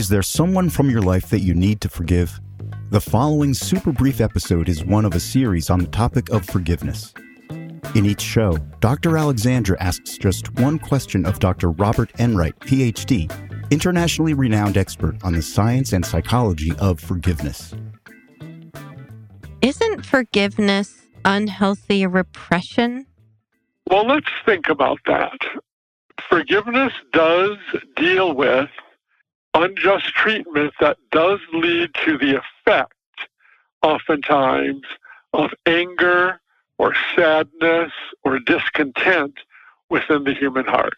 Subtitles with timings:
[0.00, 2.40] Is there someone from your life that you need to forgive?
[2.88, 7.12] The following super brief episode is one of a series on the topic of forgiveness.
[7.94, 9.18] In each show, Dr.
[9.18, 11.72] Alexandra asks just one question of Dr.
[11.72, 13.30] Robert Enright, PhD,
[13.70, 17.74] internationally renowned expert on the science and psychology of forgiveness.
[19.60, 20.94] Isn't forgiveness
[21.26, 23.04] unhealthy repression?
[23.90, 25.38] Well, let's think about that.
[26.30, 27.58] Forgiveness does
[27.96, 28.70] deal with
[29.60, 32.94] unjust treatment that does lead to the effect,
[33.82, 34.82] oftentimes,
[35.32, 36.40] of anger
[36.78, 37.92] or sadness
[38.24, 39.34] or discontent
[39.88, 40.94] within the human heart.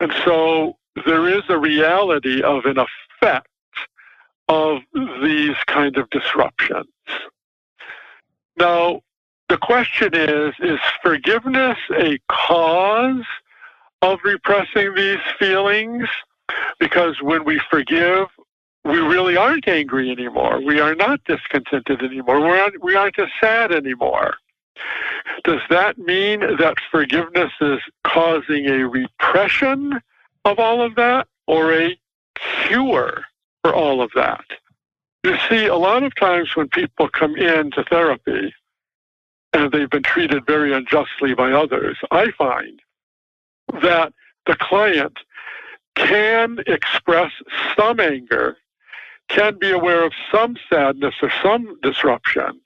[0.00, 3.48] And so there is a reality of an effect
[4.48, 4.80] of
[5.22, 6.86] these kind of disruptions.
[8.56, 9.02] Now,
[9.48, 13.24] the question is is forgiveness a cause
[14.02, 16.08] of repressing these feelings?
[16.78, 18.26] Because when we forgive,
[18.84, 20.60] we really aren't angry anymore.
[20.60, 22.40] We are not discontented anymore.
[22.40, 24.34] We aren't, we aren't as sad anymore.
[25.44, 30.00] Does that mean that forgiveness is causing a repression
[30.44, 31.98] of all of that or a
[32.66, 33.24] cure
[33.62, 34.44] for all of that?
[35.24, 38.54] You see, a lot of times when people come into therapy
[39.52, 42.80] and they've been treated very unjustly by others, I find
[43.82, 44.12] that
[44.46, 45.18] the client
[45.98, 47.32] can express
[47.76, 48.56] some anger,
[49.28, 52.60] can be aware of some sadness or some disruption,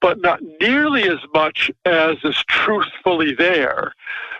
[0.00, 3.92] but not nearly as much as is truthfully there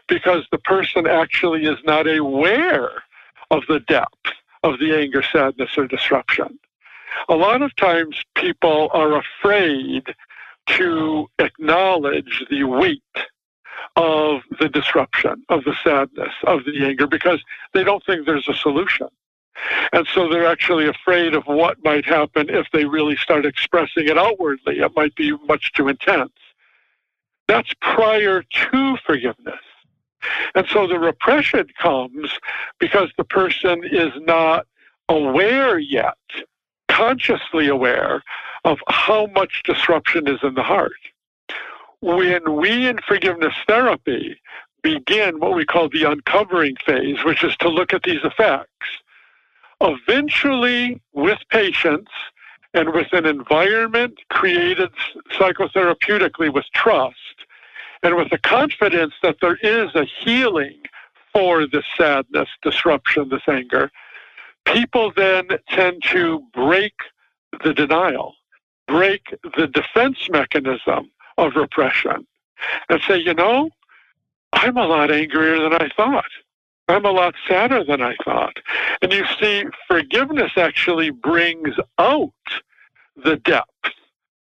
[0.08, 2.90] because the person actually is not aware
[3.50, 6.58] of the depth of the anger, sadness, or disruption.
[7.28, 10.04] A lot of times people are afraid
[10.66, 13.02] to acknowledge the weight
[13.96, 18.54] of the disruption, of the sadness, of the anger, because they don't think there's a
[18.54, 19.08] solution.
[19.92, 24.18] And so they're actually afraid of what might happen if they really start expressing it
[24.18, 24.80] outwardly.
[24.80, 26.32] It might be much too intense.
[27.46, 29.60] That's prior to forgiveness.
[30.54, 32.32] And so the repression comes
[32.78, 34.66] because the person is not
[35.08, 36.16] aware yet,
[36.88, 38.22] consciously aware
[38.64, 40.92] of how much disruption is in the heart
[42.04, 44.38] when we in forgiveness therapy
[44.82, 48.68] begin what we call the uncovering phase, which is to look at these effects,
[49.80, 52.10] eventually, with patience
[52.74, 54.90] and with an environment created
[55.32, 57.16] psychotherapeutically with trust
[58.02, 60.82] and with the confidence that there is a healing
[61.32, 63.90] for this sadness, disruption, this anger,
[64.66, 66.92] people then tend to break
[67.64, 68.34] the denial,
[68.86, 72.26] break the defense mechanism of repression
[72.88, 73.70] and say, you know,
[74.52, 76.30] I'm a lot angrier than I thought.
[76.88, 78.58] I'm a lot sadder than I thought.
[79.02, 82.30] And you see, forgiveness actually brings out
[83.16, 83.68] the depth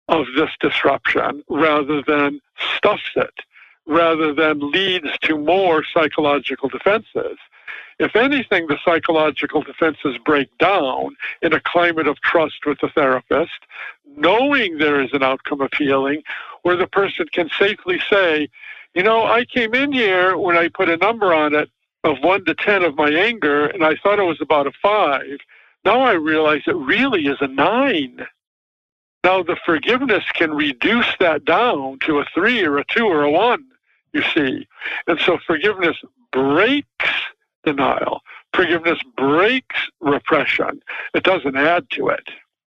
[0.08, 2.40] of this disruption rather than
[2.76, 3.34] stuffs it,
[3.86, 7.38] rather than leads to more psychological defenses.
[7.98, 13.66] If anything, the psychological defenses break down in a climate of trust with the therapist,
[14.16, 16.22] knowing there is an outcome of healing
[16.62, 18.48] where the person can safely say,
[18.94, 21.70] you know, I came in here when I put a number on it
[22.02, 25.38] of one to 10 of my anger, and I thought it was about a five.
[25.84, 28.26] Now I realize it really is a nine.
[29.24, 33.30] Now the forgiveness can reduce that down to a three or a two or a
[33.30, 33.64] one,
[34.12, 34.66] you see.
[35.06, 35.96] And so forgiveness
[36.32, 37.10] breaks
[37.64, 38.20] denial.
[38.54, 40.80] Forgiveness breaks repression.
[41.14, 42.28] It doesn't add to it.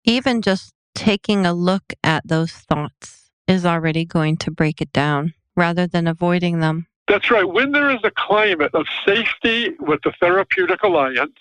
[0.06, 5.34] Even just taking a look at those thoughts is already going to break it down
[5.56, 6.88] rather than avoiding them.
[7.08, 7.48] That's right.
[7.48, 11.36] When there is a climate of safety with the therapeutic alliance,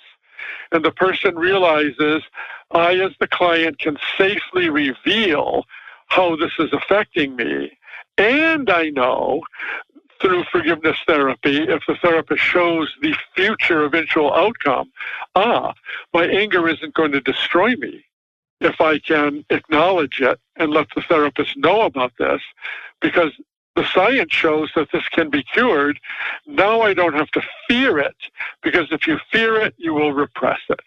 [0.72, 2.22] and the person realizes,
[2.70, 5.64] I, as the client, can safely reveal
[6.08, 7.76] how this is affecting me,
[8.18, 9.42] and I know
[10.20, 14.90] through forgiveness therapy, if the therapist shows the future eventual outcome,
[15.34, 15.74] ah,
[16.14, 18.04] my anger isn't going to destroy me
[18.60, 22.40] if I can acknowledge it and let the therapist know about this,
[23.00, 23.32] because
[23.76, 26.00] the science shows that this can be cured.
[26.46, 28.16] Now I don't have to fear it,
[28.62, 30.80] because if you fear it, you will repress it.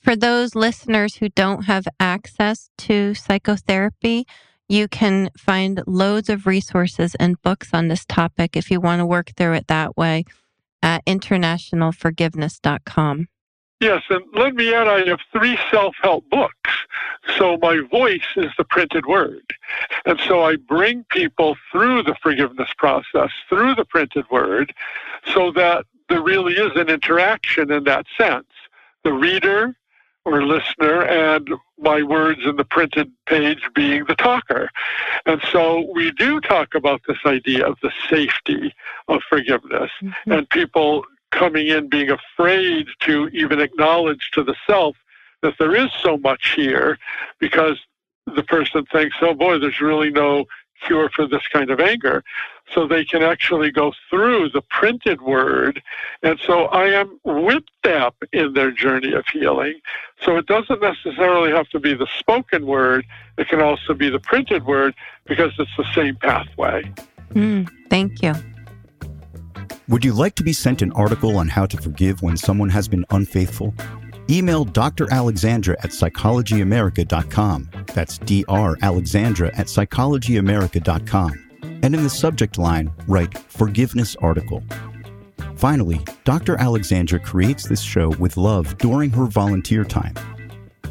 [0.00, 4.26] For those listeners who don't have access to psychotherapy,
[4.68, 9.06] you can find loads of resources and books on this topic if you want to
[9.06, 10.24] work through it that way
[10.82, 13.28] at internationalforgiveness.com.
[13.80, 16.70] Yes, and let me add I have three self help books.
[17.36, 19.42] So my voice is the printed word.
[20.04, 24.74] And so I bring people through the forgiveness process, through the printed word,
[25.32, 28.46] so that there really is an interaction in that sense.
[29.04, 29.76] The reader
[30.24, 34.68] or listener and my words in the printed page being the talker.
[35.26, 38.72] And so we do talk about this idea of the safety
[39.08, 40.32] of forgiveness mm-hmm.
[40.32, 44.96] and people coming in being afraid to even acknowledge to the self
[45.42, 46.98] that there is so much here
[47.40, 47.78] because
[48.26, 50.46] the person thinks, oh boy, there's really no
[50.86, 52.22] cure for this kind of anger.
[52.72, 55.82] So they can actually go through the printed word.
[56.22, 59.80] And so I am with them in their journey of healing.
[60.22, 63.04] So it doesn't necessarily have to be the spoken word,
[63.36, 64.94] it can also be the printed word
[65.26, 66.90] because it's the same pathway.
[67.34, 68.34] Mm, thank you.
[69.88, 72.88] Would you like to be sent an article on how to forgive when someone has
[72.88, 73.74] been unfaithful?
[74.30, 75.12] Email Dr.
[75.12, 77.68] Alexandra at psychologyamerica.com.
[77.94, 78.76] That's Dr.
[78.82, 81.50] Alexandra at psychologyamerica.com.
[81.82, 84.62] And in the subject line, write Forgiveness Article.
[85.56, 86.56] Finally, Dr.
[86.56, 90.14] Alexandra creates this show with love during her volunteer time.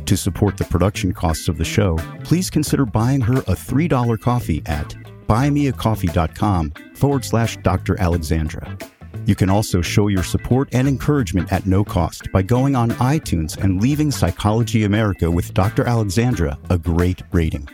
[0.06, 4.62] To support the production costs of the show, please consider buying her a $3 coffee
[4.66, 4.90] at
[5.28, 8.00] buymeacoffee.com forward slash Dr.
[8.00, 8.78] Alexandra.
[9.26, 13.58] You can also show your support and encouragement at no cost by going on iTunes
[13.58, 15.86] and leaving Psychology America with Dr.
[15.86, 17.68] Alexandra a great rating.